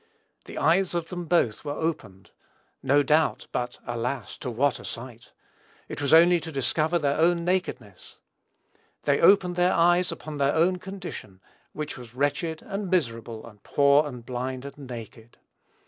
"The 0.45 0.57
eyes 0.57 0.95
of 0.95 1.09
them 1.09 1.25
both 1.25 1.63
were 1.63 1.73
opened," 1.73 2.31
no 2.81 3.03
doubt; 3.03 3.45
but 3.51 3.77
alas! 3.85 4.35
to 4.39 4.49
what 4.49 4.79
a 4.79 4.83
sight! 4.83 5.31
It 5.87 6.01
was 6.01 6.11
only 6.11 6.39
to 6.39 6.51
discover 6.51 6.97
their 6.97 7.19
own 7.19 7.45
nakedness. 7.45 8.17
They 9.03 9.21
opened 9.21 9.57
their 9.57 9.73
eyes 9.73 10.11
upon 10.11 10.37
their 10.39 10.55
own 10.55 10.77
condition, 10.77 11.39
which 11.71 11.99
was 11.99 12.15
"wretched, 12.15 12.63
and 12.63 12.89
miserable, 12.89 13.45
and 13.45 13.61
poor, 13.61 14.07
and 14.07 14.25
blind, 14.25 14.65
and 14.65 14.75
naked." 14.89 15.37